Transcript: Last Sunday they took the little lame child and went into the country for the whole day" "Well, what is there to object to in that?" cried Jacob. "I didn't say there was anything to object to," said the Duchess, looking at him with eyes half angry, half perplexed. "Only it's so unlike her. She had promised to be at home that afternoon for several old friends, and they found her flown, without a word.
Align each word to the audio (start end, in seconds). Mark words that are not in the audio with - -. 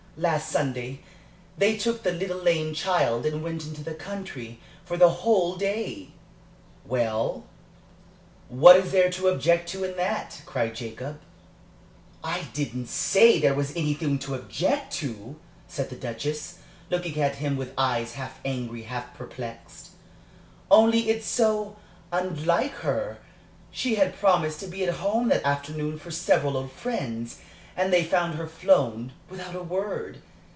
Last 0.17 0.51
Sunday 0.51 0.99
they 1.57 1.77
took 1.77 2.03
the 2.03 2.11
little 2.11 2.37
lame 2.37 2.73
child 2.75 3.25
and 3.25 3.41
went 3.41 3.63
into 3.65 3.81
the 3.81 3.93
country 3.95 4.59
for 4.83 4.97
the 4.97 5.09
whole 5.23 5.55
day" 5.55 6.09
"Well, 6.85 7.45
what 8.49 8.75
is 8.75 8.91
there 8.91 9.09
to 9.09 9.29
object 9.29 9.69
to 9.69 9.85
in 9.85 9.95
that?" 9.95 10.41
cried 10.45 10.75
Jacob. 10.75 11.21
"I 12.23 12.43
didn't 12.53 12.87
say 12.89 13.39
there 13.39 13.55
was 13.55 13.71
anything 13.71 14.19
to 14.19 14.35
object 14.35 14.91
to," 14.95 15.37
said 15.69 15.89
the 15.89 15.95
Duchess, 15.95 16.57
looking 16.89 17.19
at 17.21 17.35
him 17.35 17.55
with 17.55 17.73
eyes 17.77 18.13
half 18.15 18.41
angry, 18.43 18.83
half 18.83 19.13
perplexed. 19.13 19.91
"Only 20.69 21.09
it's 21.09 21.25
so 21.25 21.77
unlike 22.11 22.73
her. 22.83 23.19
She 23.71 23.95
had 23.95 24.19
promised 24.19 24.59
to 24.59 24.67
be 24.67 24.83
at 24.83 24.95
home 24.95 25.29
that 25.29 25.45
afternoon 25.45 25.97
for 25.97 26.11
several 26.11 26.57
old 26.57 26.71
friends, 26.73 27.39
and 27.73 27.91
they 27.93 28.03
found 28.03 28.35
her 28.35 28.45
flown, 28.45 29.09
without 29.29 29.55
a 29.55 29.63
word. 29.63 30.21